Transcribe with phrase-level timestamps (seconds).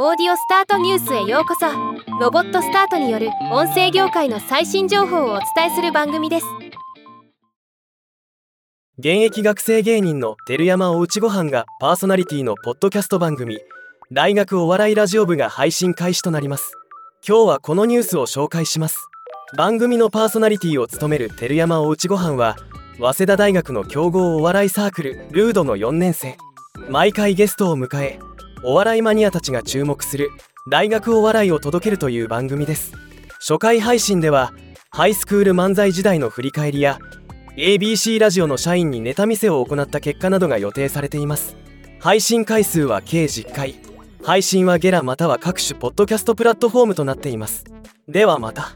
[0.00, 1.66] オーディオスタートニュースへようこそ。
[2.20, 6.46] ロボットスタートによる音声業界の最新情報をお伝えする番組です。
[8.96, 13.58] 現役学生芸人の照山おうちごはんがパーソナリティのポッドキャスト番組
[14.12, 16.74] 大学お笑いラジオ部が配信開始となります。
[17.26, 19.08] 今日はこのニュースを紹介します。
[19.56, 22.54] 番組のパーソナリティを務める照山おうちごはんは
[23.00, 26.36] 早稲田大学の強豪お笑いサークルルードの4年生。
[26.88, 28.20] 毎回ゲストを迎え
[28.64, 30.30] お笑いマニアたちが注目する
[30.70, 32.92] 大学お笑いを届けるという番組です。
[33.40, 34.52] 初回配信では
[34.90, 36.98] ハイスクール漫才時代の振り返りや
[37.56, 41.56] ABC ラジオの社員にネタ見せを行った結果などが予定されています。
[42.00, 43.74] 配信回数は計10回。
[44.24, 47.64] 配信はゲラまたは各種ポッドキャストプラットフォームとなっています。
[48.08, 48.72] ではまた。